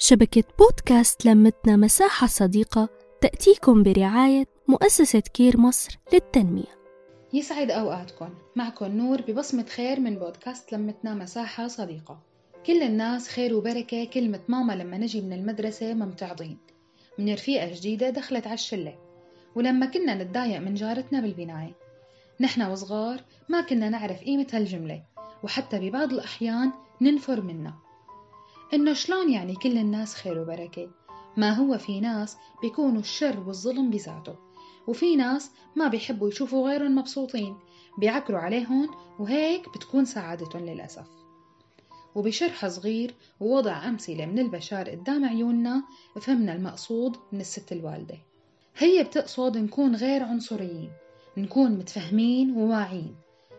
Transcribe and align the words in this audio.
شبكة 0.00 0.44
بودكاست 0.58 1.26
لمتنا 1.26 1.76
مساحة 1.76 2.26
صديقة 2.26 2.88
تأتيكم 3.20 3.82
برعاية 3.82 4.44
مؤسسة 4.68 5.20
كير 5.20 5.60
مصر 5.60 5.98
للتنمية. 6.12 6.78
يسعد 7.32 7.70
أوقاتكم. 7.70 8.34
معكم 8.56 8.86
نور 8.86 9.22
ببصمة 9.22 9.64
خير 9.66 10.00
من 10.00 10.18
بودكاست 10.18 10.72
لمتنا 10.72 11.14
مساحة 11.14 11.68
صديقة. 11.68 12.20
كل 12.66 12.82
الناس 12.82 13.28
خير 13.28 13.54
وبركة 13.54 14.04
كلمة 14.04 14.40
ماما 14.48 14.72
لما 14.72 14.98
نجي 14.98 15.20
من 15.20 15.32
المدرسة 15.32 15.94
ممتعضين. 15.94 16.58
من 17.18 17.32
رفيقة 17.32 17.74
جديدة 17.74 18.10
دخلت 18.10 18.46
على 18.46 18.54
الشلة. 18.54 18.98
ولما 19.54 19.86
كنا 19.86 20.14
نتضايق 20.14 20.58
من 20.60 20.74
جارتنا 20.74 21.20
بالبناية. 21.20 21.74
نحن 22.40 22.62
وصغار 22.62 23.20
ما 23.48 23.60
كنا 23.60 23.88
نعرف 23.88 24.20
قيمة 24.22 24.46
هالجملة 24.52 25.02
وحتى 25.42 25.78
ببعض 25.78 26.12
الأحيان 26.12 26.72
ننفر 27.00 27.40
منها. 27.40 27.87
إنه 28.74 28.92
شلون 28.92 29.30
يعني 29.30 29.54
كل 29.54 29.78
الناس 29.78 30.14
خير 30.14 30.38
وبركة؟ 30.38 30.90
ما 31.36 31.50
هو 31.50 31.78
في 31.78 32.00
ناس 32.00 32.36
بيكونوا 32.62 33.00
الشر 33.00 33.40
والظلم 33.46 33.90
بذاته 33.90 34.36
وفي 34.86 35.16
ناس 35.16 35.50
ما 35.76 35.88
بيحبوا 35.88 36.28
يشوفوا 36.28 36.68
غيرهم 36.68 36.94
مبسوطين 36.94 37.56
بيعكروا 37.98 38.38
عليهم 38.38 38.90
وهيك 39.18 39.68
بتكون 39.68 40.04
سعادتهم 40.04 40.66
للأسف. 40.66 41.06
وبشرح 42.14 42.66
صغير 42.66 43.14
ووضع 43.40 43.88
أمثلة 43.88 44.26
من 44.26 44.38
البشر 44.38 44.90
قدام 44.90 45.24
عيوننا 45.24 45.82
فهمنا 46.20 46.52
المقصود 46.52 47.16
من 47.32 47.40
الست 47.40 47.72
الوالدة. 47.72 48.18
هي 48.76 49.04
بتقصد 49.04 49.58
نكون 49.58 49.96
غير 49.96 50.22
عنصريين 50.22 50.90
نكون 51.36 51.70
متفهمين 51.70 52.56
وواعين. 52.56 53.14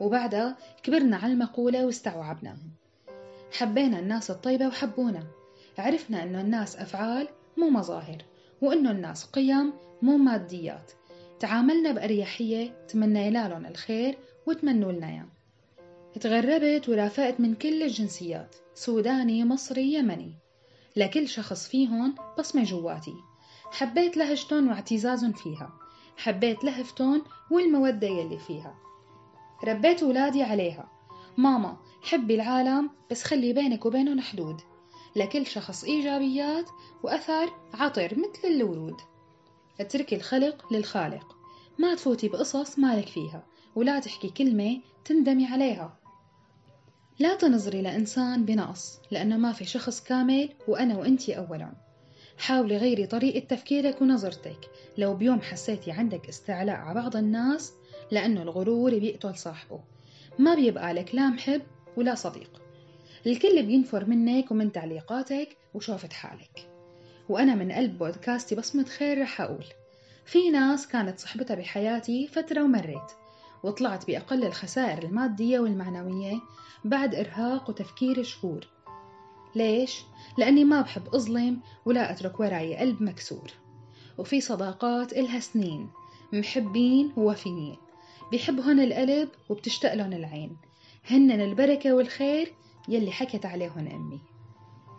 وبعدها 0.00 0.56
كبرنا 0.82 1.16
على 1.16 1.32
المقولة 1.32 1.86
واستوعبناها 1.86 2.79
حبينا 3.52 3.98
الناس 3.98 4.30
الطيبة 4.30 4.66
وحبونا. 4.66 5.26
عرفنا 5.78 6.22
إنه 6.22 6.40
الناس 6.40 6.76
أفعال 6.76 7.28
مو 7.56 7.70
مظاهر 7.70 8.24
وإنه 8.62 8.90
الناس 8.90 9.24
قيم 9.24 9.72
مو 10.02 10.16
ماديات. 10.16 10.92
تعاملنا 11.40 11.92
بأريحية 11.92 12.86
تمنينا 12.88 13.48
لهم 13.48 13.66
الخير 13.66 14.18
وتمنوا 14.46 14.92
لنا 14.92 15.08
إياه. 15.08 15.26
تغربت 16.20 16.88
ورافقت 16.88 17.40
من 17.40 17.54
كل 17.54 17.82
الجنسيات 17.82 18.56
سوداني 18.74 19.44
مصري 19.44 19.94
يمني. 19.94 20.34
لكل 20.96 21.28
شخص 21.28 21.68
فيهم 21.68 22.14
بصمة 22.38 22.64
جواتي. 22.64 23.14
حبيت 23.70 24.16
لهجتهم 24.16 24.68
واعتزازهم 24.68 25.32
فيها. 25.32 25.72
حبيت 26.16 26.64
لهفتهم 26.64 27.22
والمودة 27.50 28.08
يلي 28.08 28.38
فيها. 28.38 28.74
ربيت 29.64 30.02
ولادي 30.02 30.42
عليها. 30.42 30.99
ماما 31.36 31.76
حبي 32.02 32.34
العالم 32.34 32.90
بس 33.10 33.22
خلي 33.22 33.52
بينك 33.52 33.86
وبينهم 33.86 34.20
حدود. 34.20 34.60
لكل 35.16 35.46
شخص 35.46 35.84
إيجابيات 35.84 36.70
وأثر 37.02 37.50
عطر 37.74 38.14
مثل 38.18 38.48
الورود. 38.48 38.96
اتركي 39.80 40.16
الخلق 40.16 40.72
للخالق. 40.72 41.36
ما 41.78 41.94
تفوتي 41.94 42.28
بقصص 42.28 42.78
مالك 42.78 43.08
فيها 43.08 43.46
ولا 43.76 44.00
تحكي 44.00 44.28
كلمة 44.28 44.80
تندمي 45.04 45.46
عليها. 45.46 45.96
لا 47.18 47.34
تنظري 47.34 47.82
لإنسان 47.82 48.44
بنقص 48.44 48.98
لأنه 49.10 49.36
ما 49.36 49.52
في 49.52 49.64
شخص 49.64 50.00
كامل 50.00 50.48
وأنا 50.68 50.98
وإنتي 50.98 51.38
أولا. 51.38 51.72
حاولي 52.38 52.76
غيري 52.76 53.06
طريقة 53.06 53.46
تفكيرك 53.46 54.02
ونظرتك. 54.02 54.70
لو 54.98 55.14
بيوم 55.14 55.40
حسيتي 55.40 55.90
عندك 55.90 56.28
استعلاء 56.28 56.76
على 56.76 57.00
بعض 57.00 57.16
الناس 57.16 57.72
لأنه 58.10 58.42
الغرور 58.42 58.98
بيقتل 58.98 59.36
صاحبه. 59.36 59.80
ما 60.38 60.54
بيبقى 60.54 60.94
لك 60.94 61.14
لا 61.14 61.28
محب 61.28 61.62
ولا 61.96 62.14
صديق. 62.14 62.50
الكل 63.26 63.62
بينفر 63.62 64.04
منك 64.04 64.50
ومن 64.50 64.72
تعليقاتك 64.72 65.56
وشوفة 65.74 66.08
حالك. 66.08 66.70
وأنا 67.28 67.54
من 67.54 67.72
قلب 67.72 67.98
بودكاستي 67.98 68.54
بصمة 68.54 68.84
خير 68.84 69.22
رح 69.22 69.40
أقول. 69.40 69.64
في 70.26 70.50
ناس 70.50 70.88
كانت 70.88 71.18
صحبتها 71.18 71.54
بحياتي 71.54 72.26
فترة 72.26 72.62
ومريت 72.62 73.10
وطلعت 73.62 74.06
بأقل 74.06 74.44
الخسائر 74.44 75.02
المادية 75.02 75.60
والمعنوية 75.60 76.40
بعد 76.84 77.14
إرهاق 77.14 77.70
وتفكير 77.70 78.22
شهور. 78.22 78.68
ليش؟ 79.54 80.02
لأني 80.38 80.64
ما 80.64 80.80
بحب 80.80 81.14
أظلم 81.14 81.60
ولا 81.84 82.10
أترك 82.10 82.40
وراي 82.40 82.76
قلب 82.76 83.02
مكسور. 83.02 83.50
وفي 84.18 84.40
صداقات 84.40 85.12
إلها 85.12 85.40
سنين 85.40 85.90
محبين 86.32 87.12
ووفيين. 87.16 87.76
بيحبهن 88.30 88.80
القلب 88.80 89.28
وبتشتاق 89.48 89.94
لهم 89.94 90.12
العين. 90.12 90.56
هنن 91.10 91.40
البركة 91.40 91.94
والخير 91.94 92.52
يلي 92.88 93.12
حكت 93.12 93.46
عليهن 93.46 93.86
أمي. 93.86 94.20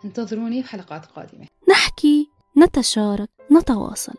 انتظروني 0.04 0.62
بحلقات 0.62 1.06
قادمة. 1.06 1.46
نحكي 1.70 2.30
نتشارك 2.58 3.28
نتواصل. 3.52 4.14